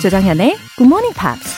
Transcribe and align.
조정현의 0.00 0.56
Good 0.76 0.86
Morning 0.86 1.12
Pops. 1.12 1.56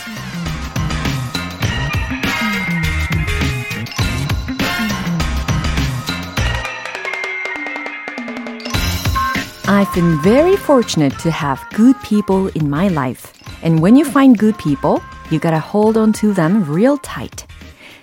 I've 9.68 9.93
been 9.93 10.18
very 10.22 10.57
fortunate 10.57 11.16
to 11.18 11.30
have 11.30 11.61
good 11.75 11.96
people 12.03 12.50
in 12.54 12.68
my 12.68 12.89
life. 12.89 13.32
And 13.62 13.82
when 13.82 13.95
you 13.95 14.08
find 14.08 14.39
good 14.39 14.57
people, 14.57 15.02
you 15.30 15.38
gotta 15.38 15.61
hold 15.61 15.98
on 15.98 16.12
to 16.14 16.32
them 16.32 16.64
real 16.64 16.96
tight. 17.02 17.46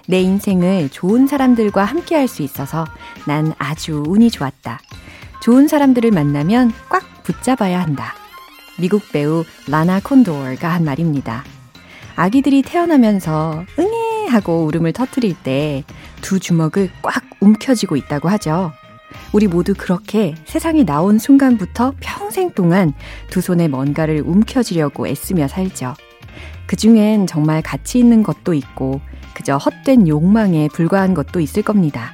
내 0.08 0.22
인생을 0.22 0.90
좋은 0.90 1.26
사람들과 1.26 1.84
함께 1.84 2.16
할 2.16 2.28
수 2.28 2.44
있어서 2.44 2.86
난 3.26 3.54
아주 3.58 4.04
운이 4.08 4.30
좋았다. 4.30 4.80
좋은 5.42 5.68
사람들을 5.68 6.12
만나면 6.12 6.74
꽉 6.90 7.24
붙잡아야 7.24 7.82
한다. 7.82 8.14
미국 8.80 9.12
배우 9.12 9.44
라나 9.68 10.00
콘도어가 10.00 10.70
한 10.70 10.84
말입니다. 10.86 11.44
아기들이 12.16 12.62
태어나면서 12.64 13.64
응애 13.80 14.28
하고 14.30 14.66
울음을 14.66 14.94
터뜨릴 14.94 15.36
때 15.44 15.84
두 16.22 16.40
주먹을 16.40 16.90
꽉 17.02 17.24
움켜쥐고 17.40 17.96
있다고 17.96 18.28
하죠. 18.30 18.72
우리 19.32 19.48
모두 19.48 19.74
그렇게 19.78 20.36
세상에 20.46 20.84
나온 20.84 21.18
순간부터 21.20 21.94
평생 22.00 22.52
동안 22.52 22.94
두 23.30 23.40
손에 23.40 23.68
뭔가를 23.68 24.22
움켜쥐려고 24.26 25.08
애쓰며 25.08 25.48
살죠. 25.48 25.94
그 26.66 26.76
중엔 26.76 27.28
정말 27.28 27.62
가치 27.62 28.00
있는 28.00 28.24
것도 28.24 28.54
있고 28.54 29.00
그저 29.34 29.58
헛된 29.58 30.08
욕망에 30.08 30.68
불과한 30.74 31.14
것도 31.14 31.40
있을 31.40 31.62
겁니다. 31.64 32.12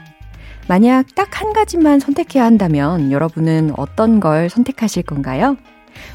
만약 0.68 1.16
딱 1.16 1.42
한 1.42 1.52
가지만 1.54 2.00
선택해야 2.00 2.46
한다면 2.46 3.12
여러분은 3.12 3.72
어떤 3.76 4.20
걸 4.20 4.50
선택하실 4.50 5.04
건가요? 5.04 5.58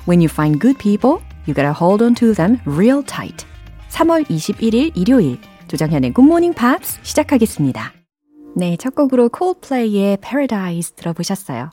When 0.06 0.20
you 0.20 0.28
find 0.28 0.60
good 0.60 0.78
people, 0.78 1.20
you 1.46 1.54
gotta 1.54 1.72
hold 1.72 2.02
on 2.02 2.14
to 2.16 2.34
them 2.34 2.60
real 2.66 3.02
tight. 3.04 3.46
3월 3.90 4.24
21일 4.28 4.96
일요일 4.96 5.38
조정현의 5.68 6.14
Good 6.14 6.26
Morning 6.26 6.54
Pops 6.56 6.98
시작하겠습니다. 7.02 7.92
네, 8.56 8.76
첫 8.76 8.94
곡으로 8.94 9.30
Coldplay의 9.36 10.18
Paradise 10.18 10.96
들어보셨어요. 10.96 11.70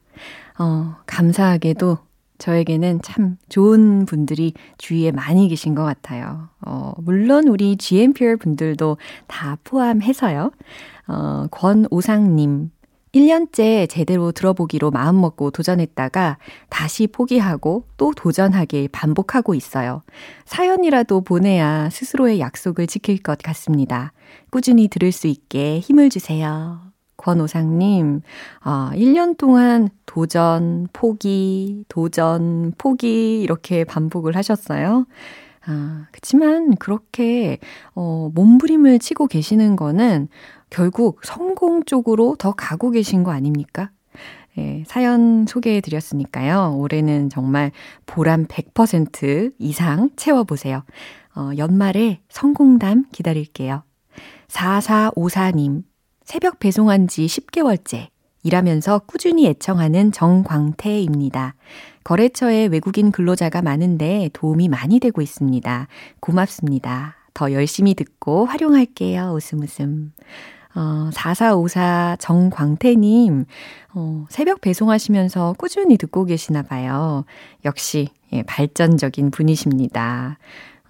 어, 0.60 0.96
감사하게도 1.06 1.98
저에게는 2.38 3.02
참 3.02 3.38
좋은 3.50 4.06
분들이 4.06 4.54
주위에 4.78 5.12
많이 5.12 5.48
계신 5.48 5.74
것 5.74 5.84
같아요. 5.84 6.50
어, 6.66 6.94
물론 6.98 7.48
우리 7.48 7.78
GMPR 7.78 8.38
분들도 8.38 8.98
다 9.28 9.58
포함해서요. 9.64 10.52
어, 11.08 11.48
권오상님, 11.52 12.72
1년째 13.16 13.90
제대로 13.90 14.34
들어보기로 14.34 14.92
마음먹고 14.92 15.52
도전했다가 15.52 16.38
다시 16.70 17.08
포기하고 17.08 17.86
또 17.96 18.12
도전하길 18.14 18.90
반복하고 18.90 19.56
있어요. 19.56 20.02
사연이라도 20.44 21.22
보내야 21.22 21.90
스스로의 21.92 22.42
약속을 22.42 22.88
지킬 22.88 23.18
것 23.24 23.38
같습니다. 23.38 24.12
꾸준히 24.52 24.90
들을 24.90 25.14
수 25.14 25.28
있게 25.28 25.80
힘을 25.80 26.10
주세요. 26.10 26.82
권오상님, 27.16 28.22
아, 28.60 28.92
1년 28.94 29.38
동안 29.38 29.88
도전, 30.06 30.88
포기, 30.92 31.86
도전, 31.88 32.74
포기, 32.78 33.42
이렇게 33.42 33.86
반복을 33.86 34.36
하셨어요. 34.36 35.06
아, 35.66 36.06
그치만 36.12 36.76
그렇게, 36.76 37.58
어, 37.96 38.30
몸부림을 38.36 39.00
치고 39.00 39.28
계시는 39.28 39.76
거는 39.76 40.28
결국 40.70 41.22
성공 41.24 41.84
쪽으로 41.84 42.36
더 42.38 42.52
가고 42.54 42.92
계신 42.92 43.24
거 43.24 43.32
아닙니까? 43.32 43.92
예, 44.58 44.84
사연 44.88 45.46
소개해 45.46 45.82
드렸으니까요. 45.82 46.78
올해는 46.78 47.30
정말 47.30 47.72
보람 48.06 48.46
100% 48.48 49.54
이상 49.60 50.10
채워보세요. 50.16 50.84
어, 51.36 51.52
연말에 51.58 52.22
성공담 52.30 53.06
기다릴게요. 53.12 53.84
4454님, 54.48 55.84
새벽 56.24 56.60
배송한 56.60 57.08
지 57.08 57.26
10개월째 57.26 58.08
일하면서 58.44 59.00
꾸준히 59.08 59.48
애청하는 59.48 60.12
정광태입니다. 60.12 61.56
거래처에 62.04 62.68
외국인 62.68 63.12
근로자가 63.12 63.62
많은데 63.62 64.30
도움이 64.34 64.70
많이 64.70 65.00
되고 65.00 65.22
있습니다. 65.22 65.88
고맙습니다. 66.20 67.16
더 67.36 67.52
열심히 67.52 67.94
듣고 67.94 68.46
활용할게요. 68.46 69.34
웃음 69.36 69.62
웃음. 69.62 70.14
어, 70.74 71.10
4454 71.14 72.18
정광태님, 72.20 73.46
어, 73.94 74.26
새벽 74.30 74.60
배송하시면서 74.62 75.56
꾸준히 75.58 75.98
듣고 75.98 76.26
계시나 76.26 76.64
봐요. 76.64 77.24
역시, 77.64 78.10
예, 78.34 78.44
발전적인 78.44 79.32
분이십니다. 79.32 80.38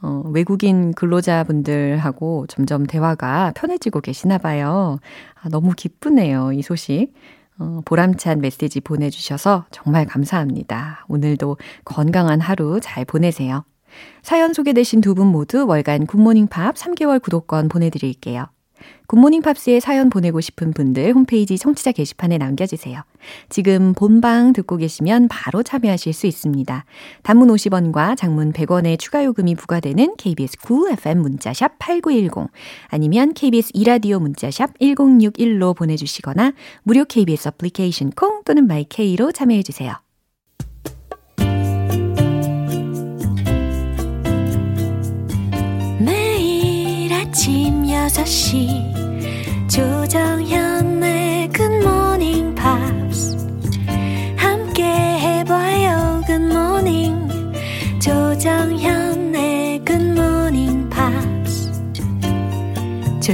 어, 0.01 0.23
외국인 0.33 0.94
근로자분들하고 0.94 2.47
점점 2.47 2.85
대화가 2.85 3.51
편해지고 3.56 4.01
계시나 4.01 4.38
봐요. 4.38 5.00
아, 5.35 5.50
너무 5.50 5.73
기쁘네요, 5.75 6.51
이 6.53 6.62
소식. 6.62 7.13
어, 7.59 7.81
보람찬 7.85 8.41
메시지 8.41 8.81
보내주셔서 8.81 9.66
정말 9.72 10.06
감사합니다. 10.06 11.06
오늘도 11.07 11.57
건강한 11.85 12.41
하루 12.41 12.79
잘 12.81 13.06
보내세요. 13.06 13.63
사연 14.22 14.53
소개되신 14.53 15.01
두 15.01 15.16
분 15.16 15.28
모두 15.28 15.66
월간 15.67 16.07
굿모닝 16.07 16.47
팝 16.47 16.75
3개월 16.75 17.22
구독권 17.22 17.69
보내드릴게요. 17.69 18.47
굿모닝 19.07 19.41
팝스에 19.41 19.79
사연 19.79 20.09
보내고 20.09 20.41
싶은 20.41 20.73
분들 20.73 21.13
홈페이지 21.13 21.57
청취자 21.57 21.91
게시판에 21.91 22.38
남겨주세요. 22.38 23.01
지금 23.50 23.94
본방 23.94 24.53
듣고 24.53 24.78
계시면 24.78 25.28
바로 25.28 25.63
참여하실 25.63 26.13
수 26.13 26.28
있습니다. 26.28 26.85
단문 27.23 27.47
50원과 27.50 28.17
장문 28.17 28.51
100원의 28.51 29.00
추가 29.00 29.23
요금이 29.23 29.56
부과되는 29.56 30.16
KBS 30.17 30.57
9 30.59 30.89
FM 30.91 31.19
문자샵 31.19 31.79
8910 31.79 32.51
아니면 32.88 33.33
KBS 33.33 33.72
이라디오 33.73 34.19
문자샵 34.19 34.77
1061로 34.79 35.75
보내주시거나 35.75 36.53
무료 36.83 37.06
KBS 37.06 37.50
어플리케이션 37.50 38.12
콩 38.12 38.44
또는 38.44 38.67
마이케이로 38.67 39.31
참여해주세요. 39.31 40.04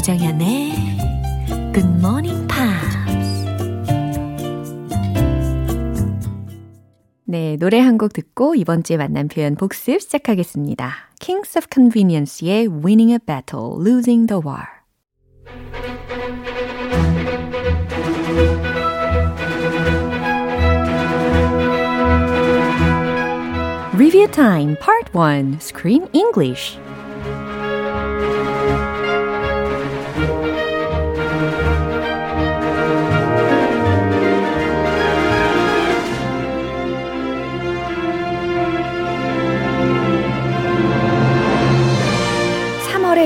조정현의 0.01 0.71
굿모닝 1.73 2.47
팝스 2.47 2.97
네, 7.25 7.55
노래 7.57 7.79
한 7.79 7.99
곡 7.99 8.11
듣고 8.13 8.55
이번 8.55 8.81
주에 8.81 8.97
만난 8.97 9.27
표현 9.27 9.53
복습 9.55 10.01
시작하겠습니다. 10.01 10.91
Kings 11.19 11.55
of 11.55 11.67
Convenience의 11.71 12.67
Winning 12.67 13.11
a 13.11 13.19
Battle, 13.19 13.75
Losing 13.79 14.25
the 14.25 14.41
War. 14.43 14.65
Review 23.93 24.27
Time 24.27 24.75
Part 24.77 25.13
1 25.13 25.59
Screen 25.59 26.07
English 26.13 26.79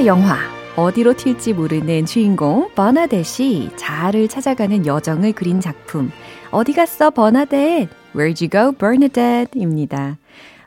의 0.05 0.07
영화 0.07 0.37
어디로 0.75 1.15
튈지 1.15 1.53
모르는 1.53 2.05
주인공 2.05 2.69
버나댓이 2.75 3.71
자아를 3.75 4.27
찾아가는 4.27 4.85
여정을 4.85 5.33
그린 5.33 5.59
작품 5.59 6.11
어디 6.51 6.73
갔어 6.73 7.09
버나댓? 7.09 7.89
Where'd 8.13 8.39
you 8.39 8.49
go 8.49 8.71
Bernadette? 8.71 9.59
입니다. 9.59 10.19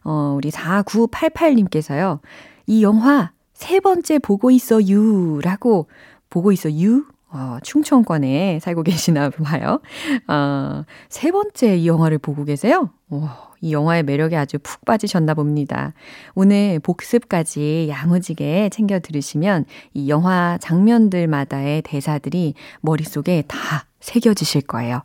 어, 0.03 0.35
우리 0.37 0.51
4988님께서요. 0.51 2.19
이 2.67 2.83
영화 2.83 3.31
세 3.53 3.79
번째 3.79 4.19
보고 4.19 4.51
있어 4.51 4.83
유라고 4.83 5.87
보고 6.31 6.51
있어 6.51 6.69
유 6.73 7.05
어, 7.31 7.59
충청권에 7.63 8.59
살고 8.61 8.83
계시나 8.85 9.31
봐요. 9.31 9.81
어, 10.29 10.85
세 11.09 11.31
번째 11.31 11.77
이 11.77 11.87
영화를 11.87 12.19
보고 12.19 12.45
계세요? 12.45 12.91
오, 13.11 13.29
이 13.61 13.73
영화의 13.73 14.03
매력에 14.03 14.37
아주 14.37 14.59
푹 14.59 14.85
빠지셨나 14.85 15.35
봅니다. 15.35 15.93
오늘 16.35 16.81
복습까지 16.81 17.89
야무지게 17.91 18.71
챙겨 18.71 18.99
들으시면 18.99 19.67
이 19.95 20.09
영화 20.09 20.59
장면들마다의 20.61 21.83
대사들이 21.83 22.55
머릿속에 22.81 23.43
다 23.47 23.87
새겨지실 24.01 24.63
거예요. 24.63 25.03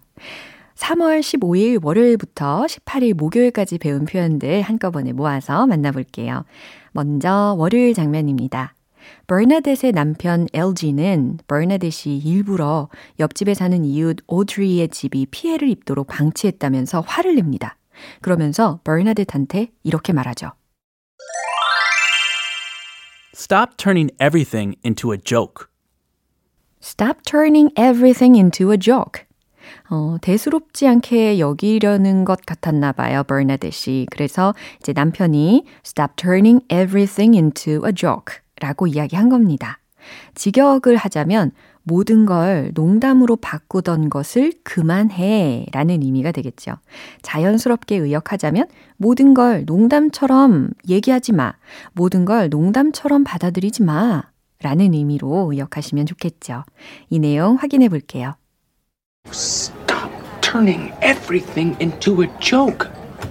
3월 0.76 1.20
15일 1.20 1.84
월요일부터 1.84 2.66
18일 2.68 3.14
목요일까지 3.14 3.78
배운 3.78 4.06
표현들 4.06 4.62
한꺼번에 4.62 5.14
모아서 5.14 5.68
만나볼게요. 5.68 6.46
먼저 6.92 7.56
월요일 7.58 7.94
장면입니다. 7.94 8.74
버나뎃의 9.28 9.94
남편 9.94 10.48
LG는 10.54 11.40
버나뎃이 11.48 12.20
일부러 12.24 12.90
옆집에 13.20 13.54
사는 13.54 13.84
이웃 13.86 14.18
오드리의 14.28 14.90
집이 14.90 15.28
피해를 15.32 15.70
입도록 15.70 16.08
방치했다면서 16.08 17.02
화를 17.02 17.36
냅니다. 17.36 17.78
그러면서 18.22 18.80
버나뎃한테 18.84 19.72
이렇게 19.84 20.14
말하죠. 20.14 20.52
Stop 23.36 23.78
turning 23.78 24.12
everything 24.22 24.76
into 24.86 25.12
a 25.12 25.18
joke. 25.18 25.66
Stop 26.82 27.24
turning 27.24 27.72
everything 27.78 28.38
into 28.38 28.72
a 28.72 28.78
joke. 28.78 29.26
어, 29.90 30.18
대수롭지 30.22 30.88
않게 30.88 31.40
여기려는 31.40 32.26
것 32.26 32.46
같았나 32.46 32.92
봐요, 32.92 33.24
버나뎃이. 33.24 34.08
그래서 34.12 34.54
이제 34.80 34.94
남편이 34.94 35.66
stop 35.86 36.16
turning 36.16 36.64
everything 36.70 37.36
into 37.36 37.86
a 37.86 37.94
joke 37.94 38.43
라고 38.64 38.88
이야기한 38.88 39.28
겁니다. 39.28 39.80
직역을 40.36 40.96
하자면 40.96 41.52
모든 41.84 42.26
걸 42.26 42.72
농담으로 42.74 43.36
바꾸던 43.36 44.10
것을 44.10 44.54
그만해 44.64 45.66
라는 45.74 46.02
의미가 46.02 46.32
되겠죠. 46.32 46.76
자연스럽게 47.24 47.98
의역하자면 47.98 48.68
모든 48.96 49.34
걸 49.34 49.66
농담처럼 49.66 50.70
얘기하지 50.88 51.34
마. 51.34 51.54
모든 51.92 52.24
걸 52.24 52.48
농담처럼 52.50 53.26
받아들이지 53.26 53.84
마. 53.84 54.24
라는 54.62 54.94
의미로 54.94 55.50
의역하시면 55.52 56.06
좋겠죠. 56.06 56.64
이 57.10 57.20
내용 57.20 57.56
확인해 57.56 57.90
볼게요. 57.90 58.36
Stop 59.28 60.10
turning 60.40 60.94
everything 61.04 61.76
into 61.82 62.24
a 62.24 62.30
joke. 62.40 62.88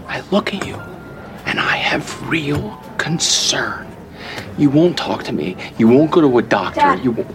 I 0.06 0.20
look 0.30 0.54
at 0.54 0.68
you 0.68 0.78
and 1.46 1.58
I 1.58 1.78
have 1.78 2.04
real 2.28 2.76
concern. 2.98 3.91
You 4.58 4.70
won't 4.70 4.96
talk 4.96 5.24
to 5.24 5.32
me. 5.32 5.56
You 5.78 5.88
won't 5.88 6.10
go 6.10 6.20
to 6.20 6.38
a 6.38 6.42
doctor. 6.42 6.80
Dad. 6.80 7.04
You 7.04 7.12
won't. 7.12 7.30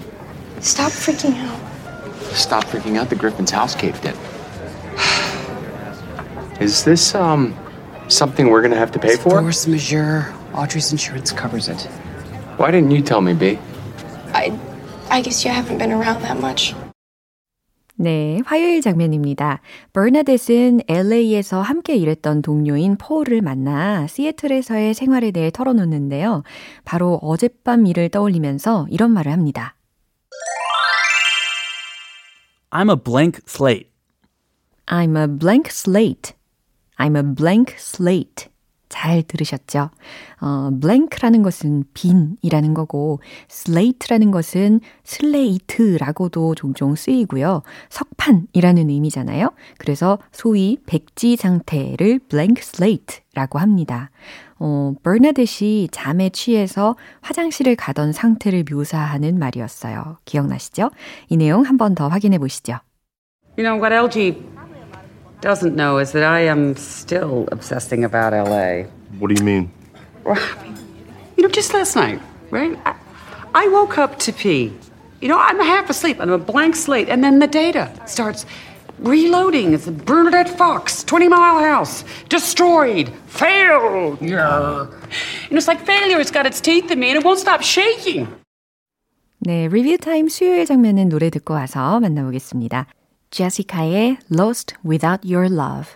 Stop 0.60 0.92
freaking 0.92 1.36
out. 1.36 2.34
Stop 2.34 2.64
freaking 2.66 2.98
out. 2.98 3.10
The 3.10 3.16
Griffin's 3.16 3.52
house 3.52 3.76
caved 3.76 4.06
in. 4.06 4.16
Is 6.60 6.84
this, 6.84 7.14
um, 7.14 7.56
something 8.08 8.50
we're 8.50 8.62
gonna 8.62 8.76
have 8.76 8.92
to 8.94 9.00
pay 9.00 9.16
for? 9.16 9.42
Force 9.42 9.68
majeure. 9.68 10.34
Audrey's 10.54 10.92
insurance 10.92 11.32
covers 11.32 11.68
it. 11.68 11.82
Why 12.58 12.72
didn't 12.72 12.92
you 12.92 13.02
tell 13.02 13.22
me, 13.22 13.34
B? 13.34 13.60
I 14.34 14.58
I 15.10 15.22
guess 15.22 15.46
you 15.46 15.52
haven't 15.52 15.78
been 15.78 15.92
around 15.92 16.22
that 16.24 16.40
much. 16.40 16.74
네, 18.00 18.40
화요일 18.46 18.82
장면입니다. 18.82 19.60
버나뎃은 19.92 20.82
LA에서 20.88 21.62
함께 21.62 21.96
일했던 21.96 22.44
동료인 22.44 22.96
폴을 22.96 23.42
만나 23.42 24.06
시애틀에서의 24.06 24.94
생활에 24.94 25.32
대해 25.32 25.50
털어놓는데요. 25.52 26.44
바로 26.86 27.16
어젯밤 27.24 27.88
일을 27.88 28.10
떠올리면서 28.10 28.86
이런 28.92 29.12
말을 29.12 29.32
합니다. 29.32 29.76
I'm 32.70 32.92
a 32.92 32.96
blank 32.96 33.42
slate. 33.48 33.90
I'm 34.86 35.18
a 35.18 35.28
blank 35.28 35.70
slate. 35.72 36.34
I'm 36.98 37.18
a 37.18 37.24
blank 37.24 37.74
slate. 37.80 38.50
잘 38.90 39.24
들으셨죠? 39.24 39.90
어, 40.42 40.70
blank라는 40.80 41.44
것은 41.44 41.84
빈이라는 41.94 42.74
거고, 42.74 43.20
slate라는 43.50 44.32
것은 44.32 44.80
슬레이트라고도 45.04 46.56
종종 46.56 46.96
쓰이고요. 46.96 47.64
석판이라는 47.90 48.90
의미잖아요. 48.90 49.52
그래서 49.78 50.20
소위 50.32 50.78
백지 50.86 51.36
상태를 51.36 52.20
blank 52.30 52.62
slate라고 52.62 53.60
합니다. 53.60 54.10
어, 54.60 54.94
버나뎃이 55.04 55.90
잠에 55.92 56.30
취해서 56.30 56.96
화장실을 57.22 57.76
가던 57.76 58.12
상태를 58.12 58.66
묘사하는 58.70 59.38
말이었어요. 59.38 60.18
기억나시죠? 60.26 60.90
이 61.30 61.38
내용 61.38 61.64
한 61.64 61.78
번 61.78 61.94
더 61.94 62.08
확인해 62.08 62.38
보시죠. 62.40 62.74
You 63.58 63.64
know, 63.68 63.78
what 63.82 63.92
LG 63.94 64.38
doesn't 65.41 65.75
know 65.75 65.99
is 65.99 66.13
that 66.13 66.23
I 66.23 66.41
am 66.41 66.77
still 66.77 67.49
obsessing 67.53 68.05
about 68.05 68.33
LA. 68.33 68.85
What 69.19 69.29
do 69.29 69.35
you 69.35 69.45
mean? 69.45 69.71
You 71.37 71.43
know, 71.43 71.49
just 71.49 71.75
last 71.75 71.97
night, 71.97 72.21
right? 72.51 72.79
I, 72.87 72.95
I 73.55 73.69
woke 73.69 73.99
up 73.99 74.19
to 74.21 74.33
pee. 74.33 74.73
You 75.21 75.29
know, 75.29 75.39
I'm 75.39 75.59
half 75.59 75.91
asleep. 75.91 76.19
I'm 76.21 76.31
a 76.31 76.39
blank 76.39 76.77
slate. 76.77 77.09
And 77.09 77.23
then 77.23 77.39
the 77.39 77.47
data 77.47 77.91
starts 78.07 78.47
reloading. 78.99 79.75
It's 79.75 79.87
a 79.87 79.93
Bernadette 79.93 80.49
Fox, 80.49 81.05
20 81.05 81.29
mile 81.29 81.59
house, 81.59 82.05
destroyed, 82.29 83.09
failed. 83.27 84.23
Yeah. 84.23 84.87
And 85.49 85.59
it's 85.59 85.69
like 85.69 85.85
failure. 85.85 86.21
It's 86.21 86.31
got 86.31 86.47
its 86.47 86.61
teeth 86.61 86.91
in 86.91 87.01
me 87.01 87.11
and 87.11 87.19
it 87.19 87.25
won't 87.25 87.39
stop 87.39 87.63
shaking. 87.63 88.29
네, 89.45 89.67
리뷰 89.67 89.99
타임 89.99 90.29
수요일 90.29 90.67
장면은 90.67 91.09
노래 91.09 91.29
듣고 91.29 91.55
와서 91.55 91.99
만나보겠습니다. 91.99 92.87
제시카의 93.30 94.18
Lost 94.32 94.76
Without 94.86 95.28
Your 95.28 95.54
Love. 95.54 95.92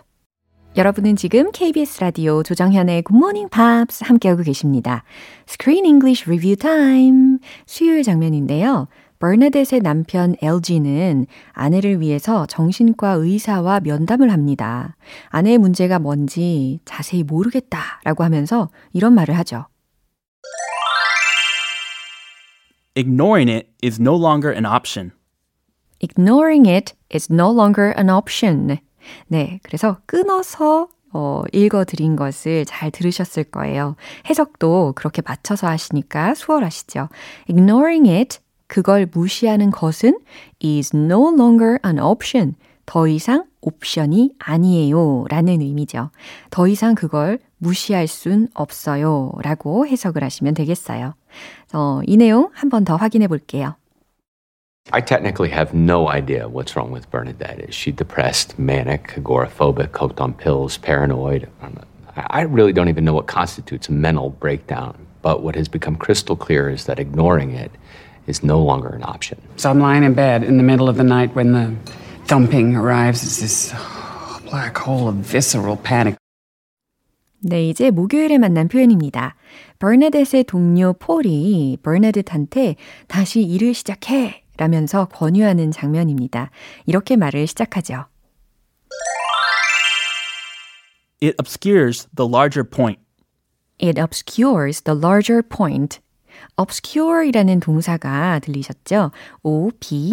여러분은 0.77 1.17
지금 1.17 1.51
KBS 1.51 1.99
라디오 1.99 2.43
조정현의 2.43 3.03
Good 3.03 3.17
Morning 3.17 3.49
Pops 3.49 4.03
함께하고 4.05 4.43
계십니다. 4.43 5.03
Screen 5.47 5.85
English 5.85 6.23
Review 6.29 6.55
Time. 6.55 7.39
수요일 7.65 8.03
장면인데요. 8.03 8.87
버나뎃의 9.19 9.81
남편 9.81 10.35
LG는 10.41 11.27
아내를 11.51 11.99
위해서 11.99 12.45
정신과 12.47 13.11
의사와 13.11 13.81
면담을 13.81 14.31
합니다. 14.31 14.95
아내의 15.27 15.57
문제가 15.57 15.99
뭔지 15.99 16.79
자세히 16.85 17.23
모르겠다라고 17.23 18.23
하면서 18.23 18.69
이런 18.93 19.13
말을 19.13 19.37
하죠. 19.39 19.65
Ignoring 22.95 23.49
it 23.49 23.69
is 23.83 24.01
no 24.01 24.15
longer 24.15 24.53
an 24.53 24.65
option. 24.65 25.11
Ignoring 26.01 26.67
it 26.69 26.93
is 27.13 27.31
no 27.31 27.51
longer 27.51 27.93
an 27.97 28.09
option. 28.09 28.77
네, 29.27 29.59
그래서 29.63 29.97
끊어서 30.05 30.87
어, 31.13 31.43
읽어드린 31.51 32.15
것을 32.15 32.65
잘 32.65 32.89
들으셨을 32.91 33.43
거예요. 33.45 33.95
해석도 34.29 34.93
그렇게 34.95 35.21
맞춰서 35.25 35.67
하시니까 35.67 36.35
수월하시죠. 36.35 37.09
Ignoring 37.49 38.09
it, 38.09 38.39
그걸 38.67 39.05
무시하는 39.11 39.71
것은 39.71 40.17
is 40.63 40.95
no 40.95 41.29
longer 41.33 41.77
an 41.85 41.99
option. 41.99 42.55
더 42.85 43.07
이상 43.07 43.45
옵션이 43.61 44.33
아니에요. 44.39 45.25
라는 45.29 45.61
의미죠. 45.61 46.09
더 46.49 46.67
이상 46.67 46.95
그걸 46.95 47.39
무시할 47.57 48.07
순 48.07 48.47
없어요. 48.53 49.31
라고 49.43 49.85
해석을 49.85 50.23
하시면 50.23 50.53
되겠어요. 50.55 51.13
어, 51.73 52.01
이 52.07 52.17
내용 52.17 52.49
한 52.53 52.69
번 52.69 52.85
더 52.85 52.95
확인해 52.95 53.27
볼게요. 53.27 53.75
I 54.92 55.00
technically 55.00 55.48
have 55.50 55.74
no 55.74 56.08
idea 56.08 56.48
what's 56.48 56.76
wrong 56.76 56.92
with 56.92 57.10
Bernadette. 57.10 57.58
Is 57.58 57.74
she 57.74 57.90
depressed, 57.90 58.56
manic, 58.56 59.08
agoraphobic, 59.08 59.96
hooked 59.96 60.20
on 60.20 60.32
pills, 60.32 60.78
paranoid? 60.78 61.50
I 62.16 62.42
really 62.42 62.72
don't 62.72 62.88
even 62.88 63.04
know 63.04 63.12
what 63.12 63.26
constitutes 63.26 63.88
a 63.88 63.92
mental 63.92 64.30
breakdown. 64.30 65.06
But 65.22 65.42
what 65.42 65.56
has 65.56 65.66
become 65.66 65.96
crystal 65.96 66.36
clear 66.36 66.70
is 66.70 66.84
that 66.86 67.00
ignoring 67.00 67.50
it 67.50 67.72
is 68.28 68.44
no 68.44 68.62
longer 68.62 68.88
an 68.88 69.02
option. 69.02 69.42
So 69.56 69.70
I'm 69.70 69.80
lying 69.80 70.04
in 70.04 70.14
bed 70.14 70.44
in 70.44 70.56
the 70.56 70.62
middle 70.62 70.88
of 70.88 70.96
the 70.96 71.04
night 71.04 71.34
when 71.34 71.52
the 71.52 71.74
thumping 72.26 72.76
arrives. 72.76 73.24
It's 73.24 73.40
this 73.40 73.74
black 74.48 74.78
hole 74.78 75.08
of 75.08 75.16
visceral 75.16 75.76
panic. 75.76 76.16
네, 77.40 77.68
이제 77.68 77.90
목요일에 77.90 78.38
만난 78.38 78.68
표현입니다. 78.68 79.34
버나뎃의 79.78 80.44
동료 80.46 80.94
폴이 80.94 81.78
버나뎃한테 81.82 82.76
다시 83.08 83.42
일을 83.42 83.74
시작해 83.74 84.39
라면서 84.57 85.05
권유하는 85.05 85.71
장면입니다. 85.71 86.51
이렇게 86.85 87.15
말을 87.15 87.47
시작하죠. 87.47 88.05
It 91.23 91.35
obscures 91.39 92.07
the 92.15 92.27
larger 92.29 92.67
point. 92.67 93.01
It 93.81 93.99
obscures 93.99 94.81
the 94.81 94.97
larger 94.97 95.41
point. 95.41 95.99
obscure이라는 96.57 97.59
동사가 97.59 98.39
들리셨죠? 98.39 99.11
O-B-S-Q-U-R-E 99.43 100.07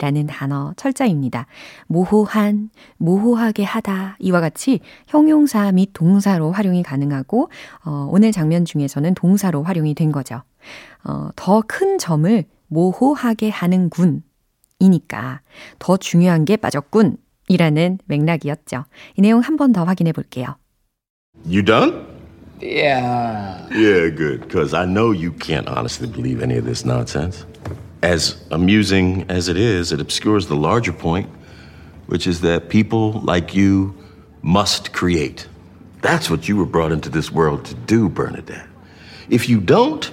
라는 0.00 0.26
단어 0.26 0.72
철자입니다. 0.76 1.46
모호한, 1.86 2.70
모호하게 2.98 3.64
하다 3.64 4.16
이와 4.20 4.40
같이 4.40 4.80
형용사 5.06 5.72
및 5.72 5.90
동사로 5.92 6.52
활용이 6.52 6.82
가능하고 6.82 7.50
어, 7.84 8.08
오늘 8.10 8.32
장면 8.32 8.64
중에서는 8.64 9.14
동사로 9.14 9.62
활용이 9.62 9.94
된 9.94 10.12
거죠. 10.12 10.42
어, 11.04 11.30
더 11.36 11.62
큰 11.62 11.98
점을 11.98 12.44
모호하게 12.68 13.50
하는군 13.50 14.22
이니까 14.78 15.40
더 15.78 15.96
중요한 15.96 16.44
게 16.44 16.56
빠졌군 16.56 17.16
이라는 17.48 17.98
맥락이었죠. 18.06 18.84
이 19.16 19.20
내용 19.22 19.40
한 19.40 19.56
번 19.56 19.72
더 19.72 19.84
확인해 19.84 20.12
볼게요. 20.12 20.56
You 21.46 21.62
done? 21.62 22.06
Yeah. 22.60 23.66
Yeah, 23.72 24.08
good, 24.10 24.42
because 24.42 24.72
I 24.74 24.86
know 24.86 25.10
you 25.12 25.32
can't 25.32 25.68
honestly 25.68 26.06
believe 26.08 26.40
any 26.42 26.56
of 26.56 26.64
this 26.64 26.84
nonsense. 26.84 27.44
As 28.02 28.36
amusing 28.50 29.24
as 29.28 29.48
it 29.48 29.56
is, 29.56 29.92
it 29.92 30.00
obscures 30.00 30.46
the 30.46 30.56
larger 30.56 30.92
point, 30.92 31.28
which 32.06 32.26
is 32.26 32.40
that 32.42 32.68
people 32.68 33.20
like 33.24 33.54
you 33.54 33.94
must 34.42 34.92
create. 34.92 35.46
That's 36.02 36.30
what 36.30 36.48
you 36.48 36.56
were 36.56 36.66
brought 36.66 36.92
into 36.92 37.08
this 37.08 37.30
world 37.32 37.64
to 37.66 37.74
do, 37.86 38.08
Bernadette. 38.08 38.66
If 39.28 39.48
you 39.48 39.60
don't, 39.60 40.10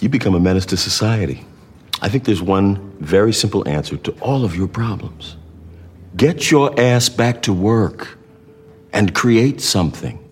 you 0.00 0.08
become 0.08 0.34
a 0.34 0.40
menace 0.40 0.66
to 0.66 0.76
society. 0.76 1.44
I 2.02 2.08
think 2.08 2.24
there's 2.24 2.42
one 2.42 2.78
very 3.00 3.32
simple 3.32 3.66
answer 3.66 3.96
to 3.96 4.12
all 4.20 4.44
of 4.44 4.54
your 4.54 4.68
problems. 4.68 5.36
Get 6.16 6.50
your 6.50 6.72
ass 6.78 7.08
back 7.08 7.42
to 7.42 7.52
work 7.52 8.18
and 8.92 9.14
create 9.14 9.60
something. 9.60 10.26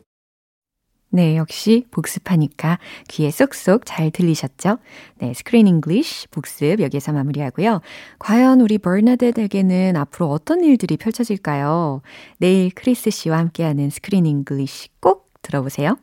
네, 1.15 1.37
역시 1.37 1.87
복습하니까 1.93 2.81
귀에 3.07 3.31
쏙쏙 3.31 3.83
잘 3.85 4.11
들리셨죠? 4.11 4.79
네, 5.19 5.33
Screen 5.33 5.69
English 5.69 6.26
복습 6.29 6.81
여기서 6.81 7.13
마무리하고요. 7.13 7.83
과연 8.19 8.61
우리 8.61 8.79
버나뎃에게는 8.79 9.95
앞으로 9.97 10.29
어떤 10.31 10.65
일들이 10.65 10.97
펼쳐질까요? 10.97 12.03
내일 12.39 12.73
크리스 12.75 13.11
씨와 13.11 13.39
함께하는 13.39 13.91
Screen 13.91 14.26
English 14.26 14.88
꼭 15.01 15.33
들어보세요. 15.43 15.99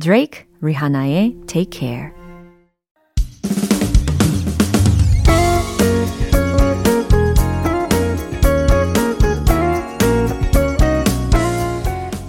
드레이크, 0.00 0.44
리하나의 0.62 1.36
Take 1.46 1.78
Care. 1.78 2.23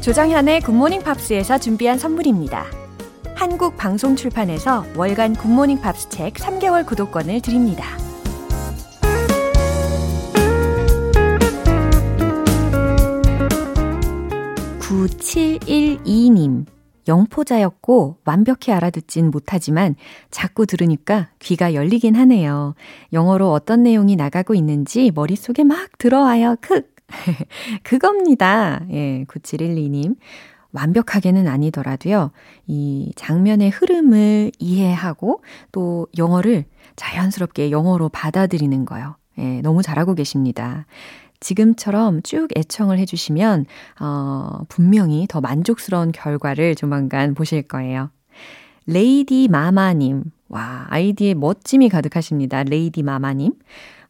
조정현의 0.05 0.62
굿모닝 0.62 1.01
팝스에서 1.01 1.57
준비한 1.57 1.97
선물입니다. 1.97 2.67
한국 3.33 3.75
방송 3.75 4.15
출판에서 4.15 4.85
월간 4.95 5.33
굿모닝 5.33 5.81
팝스 5.81 6.09
책 6.09 6.35
3개월 6.35 6.85
구독권을 6.85 7.41
드립니다. 7.41 7.83
(9712님) 14.77 16.67
영포자였고 17.07 18.17
완벽히 18.25 18.71
알아듣진 18.74 19.31
못하지만 19.31 19.95
자꾸 20.29 20.67
들으니까 20.67 21.29
귀가 21.39 21.74
열리긴 21.74 22.13
하네요. 22.15 22.75
영어로 23.12 23.51
어떤 23.51 23.81
내용이 23.81 24.15
나가고 24.15 24.53
있는지 24.53 25.12
머릿속에 25.15 25.63
막 25.63 25.97
들어와요. 25.97 26.57
크! 26.62 26.94
그겁니다. 27.83 28.81
예, 28.91 29.25
9712님. 29.27 30.15
완벽하게는 30.75 31.47
아니더라도요, 31.47 32.31
이 32.67 33.13
장면의 33.15 33.69
흐름을 33.69 34.51
이해하고 34.59 35.41
또 35.71 36.07
영어를 36.17 36.65
자연스럽게 36.97 37.71
영어로 37.71 38.09
받아들이는 38.09 38.83
거요. 38.83 39.15
예, 39.38 39.62
너무 39.62 39.81
잘하고 39.81 40.15
계십니다. 40.15 40.85
지금처럼 41.39 42.21
쭉 42.24 42.47
애청을 42.57 43.00
해주시면, 43.00 43.65
어, 44.00 44.59
분명히 44.67 45.27
더 45.27 45.41
만족스러운 45.41 46.12
결과를 46.12 46.75
조만간 46.75 47.35
보실 47.35 47.62
거예요. 47.63 48.09
레이디 48.85 49.47
마마님. 49.50 50.24
와, 50.47 50.85
아이디에 50.89 51.33
멋짐이 51.33 51.89
가득하십니다. 51.89 52.63
레이디 52.63 53.03
마마님. 53.03 53.53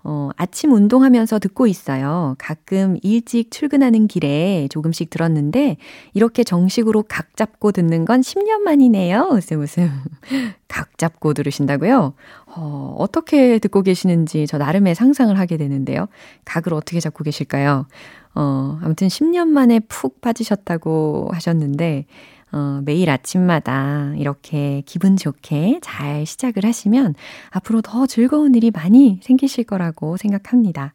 어, 0.08 0.30
아침 0.38 0.72
운동하면서 0.72 1.40
듣고 1.40 1.66
있어요. 1.66 2.36
가끔 2.38 2.98
일찍 3.02 3.50
출근하는 3.50 4.08
길에 4.08 4.68
조금씩 4.70 5.10
들었는데, 5.10 5.78
이렇게 6.14 6.44
정식으로 6.44 7.06
각 7.08 7.36
잡고 7.36 7.72
듣는 7.72 8.06
건 8.06 8.22
10년 8.22 8.60
만이네요. 8.60 9.30
웃음 9.32 9.62
웃음. 9.62 9.90
각 10.68 10.96
잡고 11.00 11.34
들으신다고요? 11.34 12.14
어, 12.56 12.96
어떻게 13.00 13.58
듣고 13.58 13.82
계시는지 13.82 14.46
저 14.46 14.60
나름의 14.60 14.94
상상을 14.94 15.38
하게 15.40 15.58
되는데요. 15.58 16.08
각을 16.46 16.76
어떻게 16.76 17.00
잡고 17.00 17.24
계실까요? 17.24 17.88
어, 18.36 18.78
아무튼 18.84 19.08
10년 19.08 19.48
만에 19.48 19.80
푹 19.80 20.22
빠지셨다고 20.22 21.30
하셨는데, 21.34 22.06
어, 22.52 22.82
매일 22.86 23.10
아침마다 23.10 24.14
이렇게 24.18 24.82
기분 24.86 25.18
좋게 25.18 25.80
잘 25.82 26.26
시작을 26.26 26.64
하시면 26.64 27.16
앞으로 27.50 27.82
더 27.82 28.06
즐거운 28.06 28.56
일이 28.56 28.72
많이 28.72 29.20
생기실 29.24 29.64
거라고 29.66 30.18
생각합니다. 30.18 30.94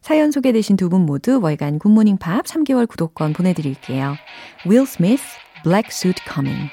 사연 0.00 0.30
소개되신 0.30 0.76
두 0.76 0.88
분 0.88 1.04
모두 1.04 1.40
월간 1.42 1.80
굿모닝 1.80 2.18
팝 2.18 2.44
3개월 2.46 2.88
구독권 2.88 3.32
보내드릴게요. 3.32 4.14
Will 4.64 4.86
Smith, 4.86 5.24
Black 5.64 5.88
Suit 5.90 6.22
Coming. 6.32 6.70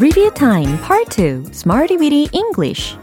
Review 0.00 0.30
Time 0.32 0.78
Part 0.80 1.10
2 1.10 1.50
Smarty 1.52 1.98
Weedy 1.98 2.26
English 2.32 2.96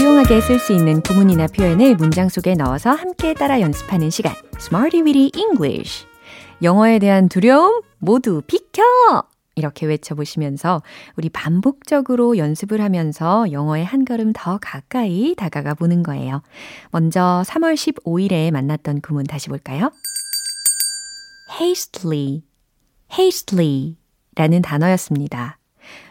유용하게 0.00 0.40
쓸 0.40 0.58
수 0.58 0.72
있는 0.72 1.00
구문이나 1.00 1.46
표현을 1.46 1.94
문장 1.94 2.28
속에 2.28 2.54
넣어서 2.54 2.90
함께 2.90 3.32
따라 3.32 3.60
연습하는 3.60 4.10
시간 4.10 4.34
Smarty 4.58 5.02
Weedy 5.02 5.30
English 5.36 6.06
영어에 6.60 6.98
대한 6.98 7.28
두려움 7.28 7.82
모두 7.98 8.42
비켜! 8.44 8.82
이렇게 9.56 9.86
외쳐보시면서 9.86 10.82
우리 11.16 11.28
반복적으로 11.28 12.38
연습을 12.38 12.80
하면서 12.80 13.50
영어에 13.52 13.82
한 13.82 14.04
걸음 14.04 14.32
더 14.34 14.58
가까이 14.60 15.34
다가가 15.36 15.74
보는 15.74 16.02
거예요. 16.02 16.42
먼저 16.90 17.42
3월 17.46 17.74
15일에 17.74 18.50
만났던 18.50 19.00
구문 19.00 19.24
다시 19.24 19.48
볼까요? 19.48 19.92
hastily, 21.60 22.42
hastily 23.12 23.96
라는 24.34 24.62
단어였습니다. 24.62 25.58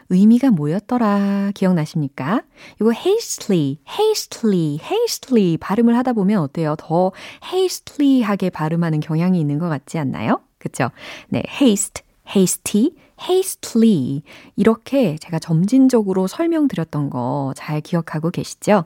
의미가 0.09 0.51
뭐였더라 0.51 1.51
기억나십니까? 1.55 2.43
이거 2.79 2.91
hastily, 2.93 3.79
hastily, 3.89 4.79
hastily 4.83 5.57
발음을 5.57 5.97
하다 5.97 6.13
보면 6.13 6.39
어때요? 6.39 6.75
더 6.77 7.11
hastily 7.51 8.21
하게 8.21 8.49
발음하는 8.49 8.99
경향이 8.99 9.39
있는 9.39 9.59
것 9.59 9.69
같지 9.69 9.97
않나요? 9.97 10.41
그쵸? 10.59 10.89
네, 11.29 11.43
haste, 11.59 12.03
hasty, 12.33 12.95
hastily 13.27 14.21
이렇게 14.55 15.17
제가 15.17 15.39
점진적으로 15.39 16.27
설명드렸던 16.27 17.09
거 17.09 17.53
잘 17.55 17.81
기억하고 17.81 18.29
계시죠? 18.31 18.85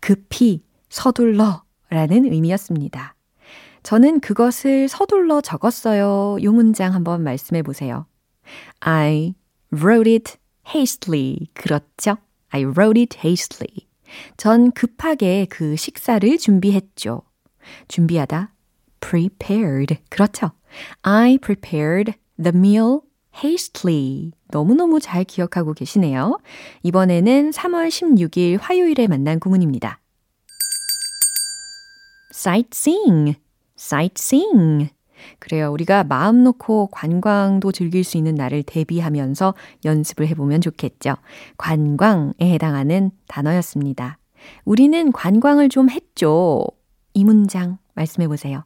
급히 0.00 0.62
서둘러 0.88 1.62
라는 1.90 2.24
의미였습니다. 2.24 3.14
저는 3.82 4.20
그것을 4.20 4.88
서둘러 4.88 5.40
적었어요. 5.40 6.36
요 6.42 6.52
문장 6.52 6.94
한번 6.94 7.22
말씀해 7.22 7.62
보세요. 7.62 8.06
I 8.80 9.34
wrote 9.72 10.12
it 10.12 10.36
hastily. 10.74 11.48
그렇죠? 11.54 12.16
I 12.50 12.64
wrote 12.64 13.00
it 13.00 13.18
hastily. 13.24 13.88
전 14.36 14.70
급하게 14.72 15.46
그 15.50 15.76
식사를 15.76 16.38
준비했죠. 16.38 17.22
준비하다 17.88 18.52
prepared. 19.00 19.98
그렇죠? 20.10 20.52
I 21.02 21.38
prepared 21.38 22.14
the 22.40 22.56
meal 22.56 23.00
hastily. 23.36 24.32
너무너무 24.50 25.00
잘 25.00 25.24
기억하고 25.24 25.72
계시네요. 25.74 26.38
이번에는 26.82 27.50
3월 27.50 27.88
16일 27.88 28.58
화요일에 28.60 29.06
만난 29.06 29.40
구문입니다. 29.40 30.00
sightseeing, 32.32 33.36
sightseeing. 33.78 34.90
그래요. 35.38 35.70
우리가 35.72 36.04
마음 36.04 36.42
놓고 36.42 36.88
관광도 36.88 37.72
즐길 37.72 38.02
수 38.02 38.16
있는 38.16 38.34
날을 38.34 38.64
대비하면서 38.64 39.54
연습을 39.84 40.26
해보면 40.28 40.60
좋겠죠. 40.60 41.16
관광에 41.58 42.32
해당하는 42.40 43.12
단어였습니다. 43.28 44.18
우리는 44.64 45.12
관광을 45.12 45.68
좀 45.68 45.88
했죠. 45.88 46.64
이 47.14 47.24
문장 47.24 47.78
말씀해 47.94 48.26
보세요. 48.26 48.64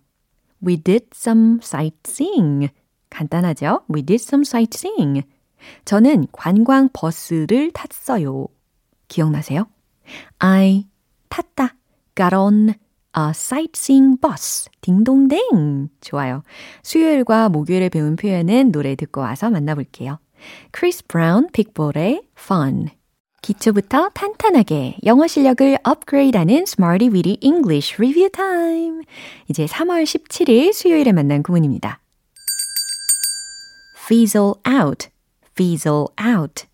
We 0.67 0.79
did 0.79 1.07
some 1.15 1.59
sightseeing. 1.63 2.71
간단하죠? 3.11 3.83
We 3.93 4.03
did 4.03 4.23
some 4.23 4.43
sightseeing. 4.43 5.23
저는 5.85 6.27
관광 6.33 6.89
버스를 6.93 7.71
탔어요. 7.73 8.49
기억나세요? 9.09 9.67
I 10.39 10.87
탔다. 11.29 11.75
got 12.15 12.35
on 12.35 12.71
a 13.17 13.31
sightseeing 13.31 14.21
bus. 14.21 14.69
딩동댕. 14.81 15.89
좋아요. 16.01 16.43
수요일과 16.83 17.49
목요일에 17.49 17.89
배운 17.89 18.17
표현은 18.17 18.73
노래 18.73 18.95
듣고 18.95 19.21
와서 19.21 19.51
만나볼게요. 19.51 20.19
크리스 20.71 21.07
브라운 21.07 21.49
빅볼의 21.53 22.23
fun. 22.39 22.89
기초부터 23.43 24.11
탄탄하게 24.13 24.97
영어 25.05 25.27
실력을 25.29 25.79
업그레이드하는 25.85 26.65
Smarty 26.67 27.13
Weedy 27.13 27.39
English 27.41 27.95
Review 27.95 28.29
Time. 28.31 29.05
이제 29.49 29.67
3월 29.67 30.03
17일 30.03 30.73
수요일에 30.73 31.13
만난 31.13 31.43
구문입니다. 31.43 32.01
Fizzle 34.07 34.55
out, 34.69 35.09
fizzle 35.53 36.07
out. 36.25 36.67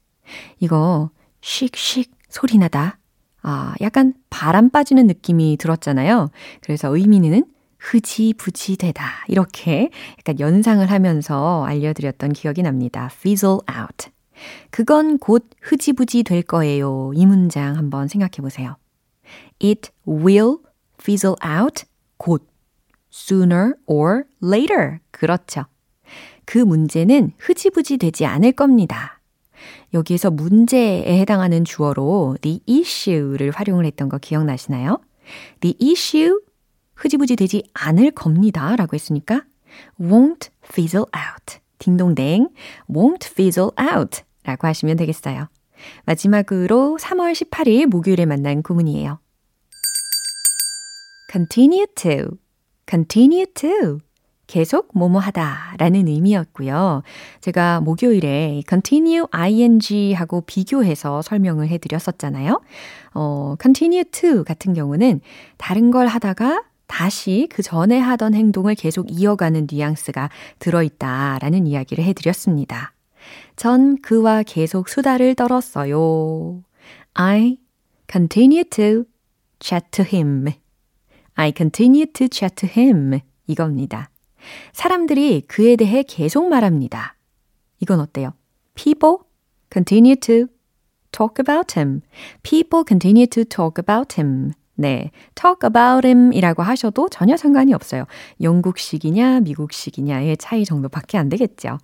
이거 0.60 1.10
씩씩 1.40 2.12
소리 2.28 2.58
나다. 2.58 2.98
아, 3.42 3.74
약간 3.80 4.14
바람 4.30 4.68
빠지는 4.70 5.06
느낌이 5.06 5.56
들었잖아요. 5.58 6.30
그래서 6.60 6.94
의미는 6.94 7.44
흐지부지 7.78 8.76
되다. 8.76 9.24
이렇게 9.28 9.90
약간 10.18 10.38
연상을 10.38 10.88
하면서 10.88 11.64
알려드렸던 11.64 12.34
기억이 12.34 12.62
납니다. 12.62 13.08
fizzle 13.12 13.60
out. 13.68 14.10
그건 14.70 15.18
곧 15.18 15.48
흐지부지 15.62 16.22
될 16.24 16.42
거예요. 16.42 17.12
이 17.14 17.26
문장 17.26 17.76
한번 17.76 18.08
생각해 18.08 18.36
보세요. 18.40 18.76
It 19.62 19.90
will 20.06 20.58
fizzle 21.00 21.36
out 21.44 21.84
곧 22.18 22.46
sooner 23.10 23.74
or 23.86 24.24
later. 24.42 24.98
그렇죠. 25.10 25.64
그 26.44 26.58
문제는 26.58 27.32
흐지부지 27.38 27.98
되지 27.98 28.26
않을 28.26 28.52
겁니다. 28.52 29.20
여기에서 29.94 30.30
문제에 30.30 31.20
해당하는 31.20 31.64
주어로 31.64 32.36
the 32.40 32.60
issue를 32.68 33.50
활용을 33.50 33.84
했던 33.84 34.08
거 34.08 34.18
기억나시나요? 34.18 34.98
The 35.60 35.76
issue 35.80 36.38
흐지부지 36.94 37.36
되지 37.36 37.64
않을 37.74 38.10
겁니다. 38.12 38.74
라고 38.76 38.94
했으니까 38.94 39.44
won't 40.00 40.50
fizzle 40.64 41.06
out. 41.16 41.60
딩동댕 41.78 42.48
won't 42.90 43.26
fizzle 43.26 43.70
out 43.80 44.22
라고 44.44 44.66
하시면 44.66 44.96
되겠어요. 44.96 45.48
마지막으로 46.04 46.96
3월 47.00 47.32
18일 47.32 47.86
목요일에 47.86 48.26
만난 48.26 48.62
구문이에요. 48.62 49.18
continue 51.30 51.86
to, 51.94 52.38
continue 52.88 53.46
to. 53.54 53.98
계속 54.52 54.90
뭐뭐 54.92 55.18
하다 55.18 55.76
라는 55.78 56.08
의미였고요. 56.08 57.02
제가 57.40 57.80
목요일에 57.80 58.62
continue 58.68 59.24
ing 59.30 60.12
하고 60.12 60.42
비교해서 60.42 61.22
설명을 61.22 61.68
해드렸었잖아요. 61.68 62.60
어, 63.14 63.54
continue 63.58 64.04
to 64.04 64.44
같은 64.44 64.74
경우는 64.74 65.22
다른 65.56 65.90
걸 65.90 66.06
하다가 66.06 66.64
다시 66.86 67.48
그 67.50 67.62
전에 67.62 67.98
하던 67.98 68.34
행동을 68.34 68.74
계속 68.74 69.06
이어가는 69.10 69.68
뉘앙스가 69.72 70.28
들어있다라는 70.58 71.66
이야기를 71.66 72.04
해드렸습니다. 72.04 72.92
전 73.56 74.02
그와 74.02 74.42
계속 74.42 74.90
수다를 74.90 75.34
떨었어요. 75.34 76.62
I 77.14 77.56
continue 78.06 78.64
to 78.64 79.04
chat 79.60 79.86
to 79.92 80.04
him. 80.04 80.44
I 81.36 81.54
continue 81.56 82.04
to 82.04 82.28
chat 82.30 82.54
to 82.56 82.68
him. 82.68 83.20
이겁니다. 83.46 84.11
사람들이 84.72 85.42
그에 85.48 85.76
대해 85.76 86.02
계속 86.02 86.48
말합니다. 86.48 87.16
이건 87.80 88.00
어때요? 88.00 88.34
People 88.74 89.18
continue 89.72 90.16
to 90.16 90.46
talk 91.12 91.36
about 91.40 91.78
him. 91.78 92.02
People 92.42 92.84
continue 92.86 93.26
to 93.26 93.44
talk 93.44 93.82
about 93.82 94.20
him. 94.20 94.52
네, 94.74 95.10
talk 95.34 95.60
about 95.64 96.06
him 96.06 96.32
이라고 96.32 96.62
하셔도 96.62 97.08
전혀 97.08 97.36
상관이 97.36 97.74
없어요. 97.74 98.06
영국식이냐, 98.40 99.40
미국식이냐의 99.40 100.36
차이 100.38 100.64
정도밖에 100.64 101.18
안 101.18 101.28
되겠죠. 101.28 101.78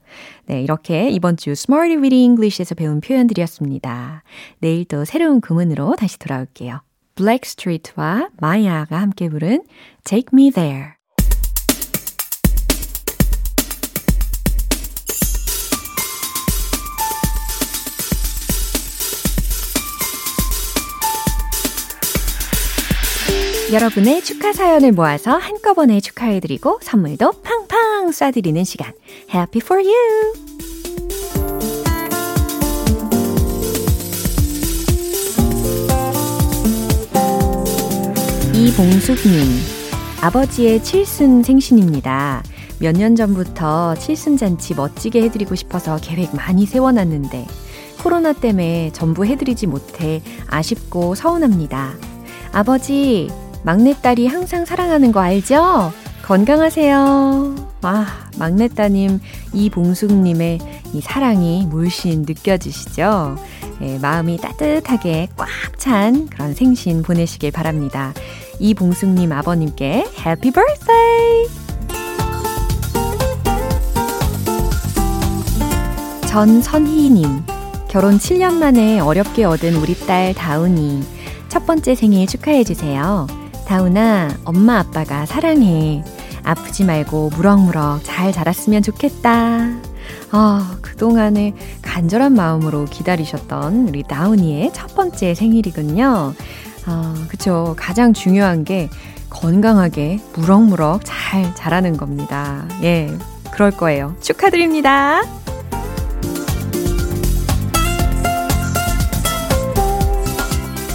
네, 0.47 0.62
이렇게 0.62 1.11
이번 1.11 1.37
주 1.37 1.50
Smarty 1.50 1.97
Weedy 1.97 2.25
English에서 2.25 2.75
배운 2.75 3.00
표현들이었습니다. 3.00 4.23
내일 4.61 4.85
또 4.87 5.05
새로운 5.05 5.41
구문으로 5.41 5.97
다시 5.97 6.19
돌아올게요. 6.19 6.81
블랙스트리트와 7.15 8.31
마야가 8.41 9.00
함께 9.00 9.29
부른 9.29 9.65
Take 10.05 10.31
Me 10.33 10.50
There. 10.50 10.98
여러분의 23.72 24.22
축하 24.24 24.54
사연을 24.54 24.92
모아서 24.92 25.33
한꺼번에 25.37 26.00
축하해드리고 26.00 26.78
선물도 26.81 27.33
팡팡 27.42 28.09
쏴드리는 28.11 28.64
시간. 28.64 28.94
Happy 29.35 29.61
for 29.62 29.85
you! 29.85 30.33
이봉숙님, 38.54 39.42
아버지의 40.22 40.83
칠순 40.83 41.42
생신입니다. 41.42 42.42
몇 42.81 42.96
년 42.96 43.16
전부터 43.16 43.96
칠순잔치 43.96 44.74
멋지게 44.76 45.22
해드리고 45.24 45.54
싶어서 45.57 45.98
계획 46.00 46.35
많이 46.35 46.64
세워놨는데, 46.64 47.46
코로나 48.02 48.33
때문에 48.33 48.92
전부 48.94 49.26
해드리지 49.26 49.66
못해 49.66 50.22
아쉽고 50.46 51.14
서운합니다. 51.14 51.92
아버지, 52.52 53.28
막내딸이 53.68 54.28
항상 54.28 54.64
사랑하는 54.64 55.12
거 55.12 55.20
알죠? 55.20 55.92
건강하세요. 56.22 57.54
아, 57.83 58.07
막내따님 58.38 59.20
이봉숙님의 59.52 60.59
이 60.94 61.00
사랑이 61.02 61.66
물씬 61.68 62.22
느껴지시죠? 62.22 63.37
예, 63.83 63.98
마음이 63.98 64.38
따뜻하게 64.38 65.28
꽉 65.37 65.48
찬 65.76 66.28
그런 66.28 66.54
생신 66.54 67.02
보내시길 67.02 67.52
바랍니다. 67.52 68.14
이봉숙님 68.59 69.33
아버님께 69.33 70.07
해피 70.26 70.50
birthday! 70.50 71.48
전선희님, 76.26 77.44
결혼 77.88 78.16
7년 78.16 78.54
만에 78.54 78.98
어렵게 78.98 79.44
얻은 79.44 79.76
우리 79.76 79.94
딸 80.07 80.33
다운이 80.33 81.02
첫 81.48 81.66
번째 81.66 81.94
생일 81.94 82.26
축하해주세요. 82.26 83.38
다운아, 83.68 84.31
엄마 84.46 84.78
아빠가 84.78 85.26
사랑해. 85.26 86.02
아프지 86.42 86.85
말고 86.85 87.28
무럭무럭 87.37 88.00
잘 88.02 88.33
자랐으면 88.33 88.83
좋겠다. 88.83 89.76
아, 90.31 90.78
그동안에 90.81 91.52
간절한 91.83 92.33
마음으로 92.33 92.87
기다리셨던 92.87 93.88
우리 93.88 94.02
다운이의 94.04 94.72
첫 94.72 94.94
번째 94.94 95.35
생일이군요. 95.35 96.33
아, 96.87 97.26
그쵸. 97.28 97.74
가장 97.78 98.14
중요한 98.14 98.64
게 98.64 98.88
건강하게 99.28 100.20
무럭무럭 100.33 101.02
잘 101.04 101.54
자라는 101.54 101.98
겁니다. 101.98 102.66
예, 102.83 103.14
그럴 103.52 103.70
거예요. 103.70 104.16
축하드립니다. 104.22 105.20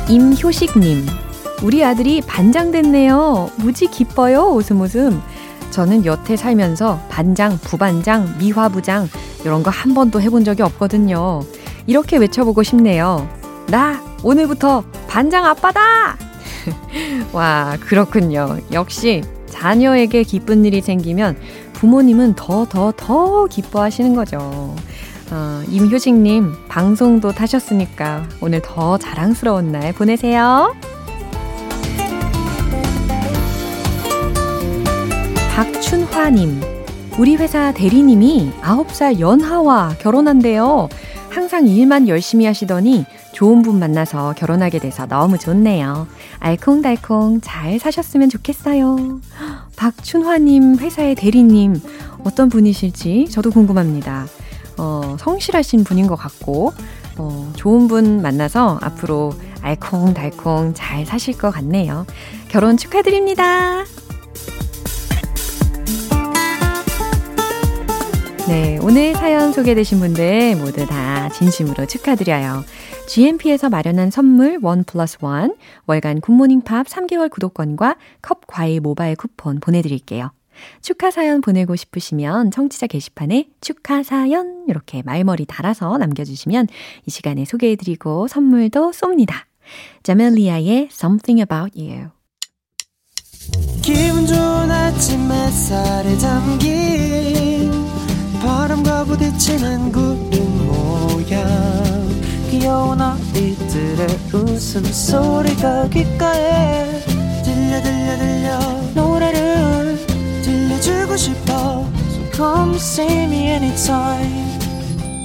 임효식님, 0.10 1.06
우리 1.64 1.84
아들이 1.84 2.22
반장 2.22 2.72
됐네요. 2.72 3.50
무지 3.58 3.88
기뻐요. 3.88 4.50
웃음 4.54 4.82
웃음. 4.82 5.22
저는 5.72 6.06
여태 6.06 6.36
살면서 6.36 7.00
반장, 7.10 7.58
부반장, 7.60 8.36
미화부장 8.38 9.08
이런 9.44 9.64
거 9.64 9.72
한 9.72 9.94
번도 9.94 10.22
해본 10.22 10.44
적이 10.44 10.64
없거든요. 10.64 11.42
이렇게 11.88 12.18
외쳐보고 12.18 12.64
싶네요. 12.64 13.28
나 13.68 14.02
오늘부터 14.24 14.84
반장 15.08 15.46
아빠다! 15.46 16.18
와, 17.34 17.78
그렇군요. 17.82 18.58
역시 18.72 19.24
자녀에게 19.48 20.24
기쁜 20.24 20.66
일이 20.66 20.82
생기면 20.82 21.38
부모님은 21.74 22.36
더, 22.36 22.66
더, 22.66 22.94
더 22.96 23.46
기뻐하시는 23.46 24.16
거죠. 24.16 24.76
어, 25.32 25.64
임효식님, 25.68 26.54
방송도 26.68 27.32
타셨으니까 27.32 28.28
오늘 28.42 28.62
더 28.62 28.98
자랑스러운 28.98 29.72
날 29.72 29.94
보내세요. 29.94 30.74
박춘화님, 35.56 36.62
우리 37.20 37.36
회사 37.36 37.72
대리님이 37.72 38.52
9살 38.64 39.20
연하와 39.20 39.96
결혼한대요. 40.00 40.90
항상 41.30 41.68
일만 41.68 42.08
열심히 42.08 42.48
하시더니 42.48 43.06
좋은 43.34 43.62
분 43.62 43.78
만나서 43.78 44.34
결혼하게 44.36 44.80
돼서 44.80 45.06
너무 45.06 45.38
좋네요. 45.38 46.08
알콩달콩 46.40 47.40
잘 47.40 47.78
사셨으면 47.78 48.30
좋겠어요. 48.30 49.22
박춘화님 49.76 50.80
회사의 50.80 51.14
대리님 51.14 51.80
어떤 52.24 52.50
분이실지 52.50 53.28
저도 53.30 53.52
궁금합니다. 53.52 54.26
어, 54.80 55.16
성실하신 55.20 55.84
분인 55.84 56.08
것 56.08 56.16
같고, 56.16 56.74
어, 57.20 57.54
좋은 57.56 57.88
분 57.88 58.24
만나서 58.24 58.80
앞으로 58.82 59.34
알콩달콩 59.62 60.74
잘 60.74 61.06
사실 61.06 61.38
것 61.38 61.52
같네요. 61.52 62.08
결혼 62.50 62.76
축하드립니다. 62.76 63.84
네, 68.46 68.78
오늘 68.82 69.16
사연 69.16 69.54
소개되신 69.54 70.00
분들 70.00 70.58
모두 70.58 70.86
다 70.86 71.30
진심으로 71.30 71.86
축하드려요. 71.86 72.66
GMP에서 73.08 73.70
마련한 73.70 74.12
선물 74.12 74.60
원 74.62 74.84
플러스 74.84 75.18
원 75.22 75.56
월간 75.88 76.20
굿모닝 76.20 76.62
팝 76.62 76.86
3개월 76.88 77.32
구독권과 77.32 77.96
컵 78.22 78.46
과일 78.46 78.82
모바일 78.82 79.16
쿠폰 79.16 79.62
보내드릴게요. 79.62 80.32
축하 80.82 81.10
사연 81.10 81.40
보내고 81.40 81.78
싶으시면 81.78 82.52
청취자 82.52 82.88
게시판에 82.88 83.48
축하 83.62 84.04
사연 84.04 84.66
이렇게 84.68 85.02
말머리 85.04 85.46
달아서 85.46 85.98
남겨주시면 85.98 86.68
이 87.06 87.12
시간에 87.12 87.46
소개해드리고 87.46 88.28
선물도 88.28 88.92
쏩니다. 88.92 89.46
자멜리아의 90.04 90.90
Something 90.92 91.40
About 91.40 91.82
You. 91.82 92.10
기분 93.82 94.28
좋은 94.28 94.70
아침 94.70 95.32
햇살에 95.32 96.18
담긴 96.18 97.53
바람과 98.44 99.06
부딪히는 99.06 99.92
구름 99.94 100.68
모양. 100.68 101.42
귀여운 102.50 103.00
아이들의 103.02 104.08
웃음소리가 104.34 105.88
귓가에 105.88 107.00
들려 107.44 107.82
들려 107.82 108.18
들려. 108.18 108.60
노래를 108.94 109.98
들려주고 110.44 111.16
싶어. 111.16 111.88
So 112.10 112.32
come 112.34 112.76
see 112.76 113.24
me 113.24 113.48
anytime. 113.48 114.60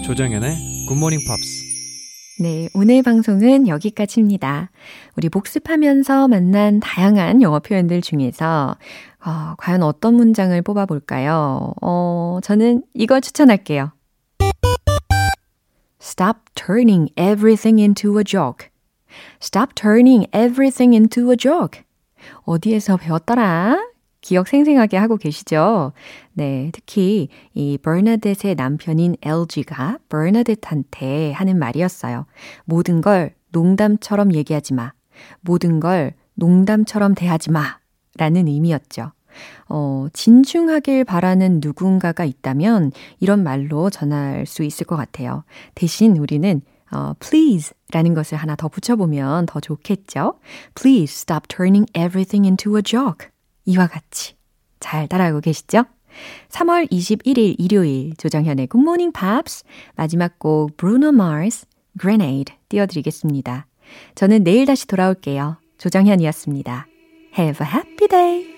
조정연의 0.04 0.86
굿모닝 0.88 1.18
팝스 1.26 1.68
네, 2.40 2.68
오늘 2.72 3.02
방송은 3.02 3.66
여기까지입니다. 3.66 4.70
우리 5.16 5.28
복습하면서 5.28 6.28
만난 6.28 6.78
다양한 6.78 7.42
영어 7.42 7.58
표현들 7.58 8.00
중에서 8.00 8.76
어, 9.24 9.54
과연 9.58 9.82
어떤 9.82 10.14
문장을 10.14 10.60
뽑아볼까요? 10.62 11.74
어, 11.82 12.38
저는 12.42 12.82
이거 12.94 13.20
추천할게요. 13.20 13.92
Stop 16.00 16.40
turning 16.54 17.12
everything 17.16 17.80
into 17.80 18.18
a 18.18 18.24
joke. 18.24 18.68
Stop 19.42 19.74
turning 19.74 20.26
everything 20.34 20.94
into 20.94 21.30
a 21.30 21.36
joke. 21.36 21.82
어디에서 22.44 22.96
배웠더라? 22.96 23.88
기억 24.20 24.48
생생하게 24.48 24.96
하고 24.96 25.16
계시죠? 25.16 25.92
네, 26.32 26.70
특히 26.72 27.28
이 27.54 27.78
버나뎃의 27.78 28.56
남편인 28.56 29.16
LG가 29.22 29.98
버나뎃한테 30.08 31.32
하는 31.32 31.58
말이었어요. 31.58 32.26
모든 32.64 33.00
걸 33.00 33.34
농담처럼 33.50 34.34
얘기하지 34.34 34.74
마. 34.74 34.92
모든 35.40 35.80
걸 35.80 36.14
농담처럼 36.34 37.14
대하지 37.14 37.50
마. 37.50 37.78
라는 38.18 38.46
의미였죠. 38.48 39.12
어, 39.68 40.06
진중하길 40.12 41.04
바라는 41.04 41.60
누군가가 41.62 42.24
있다면 42.24 42.92
이런 43.20 43.42
말로 43.42 43.90
전할 43.90 44.46
수 44.46 44.62
있을 44.62 44.86
것 44.86 44.96
같아요. 44.96 45.44
대신 45.74 46.16
우리는 46.16 46.60
어, 46.90 47.12
please 47.20 47.74
라는 47.92 48.14
것을 48.14 48.38
하나 48.38 48.56
더 48.56 48.68
붙여보면 48.68 49.46
더 49.46 49.60
좋겠죠? 49.60 50.34
Please 50.74 51.12
stop 51.12 51.48
turning 51.48 51.86
everything 51.96 52.46
into 52.46 52.76
a 52.76 52.82
joke. 52.82 53.28
이와 53.66 53.86
같이 53.86 54.36
잘 54.80 55.06
따라하고 55.06 55.40
계시죠? 55.40 55.84
3월 56.48 56.90
21일 56.90 57.56
일요일 57.58 58.14
조정현의 58.16 58.68
Good 58.68 58.82
Morning 58.82 59.12
Pops 59.12 59.64
마지막 59.94 60.38
곡 60.38 60.76
Bruno 60.76 61.08
Mars 61.08 61.66
Grenade 62.00 62.56
띄워드리겠습니다. 62.68 63.66
저는 64.14 64.42
내일 64.44 64.66
다시 64.66 64.86
돌아올게요. 64.86 65.58
조정현이었습니다. 65.78 66.87
Have 67.38 67.60
a 67.60 67.64
happy 67.66 68.08
day! 68.08 68.57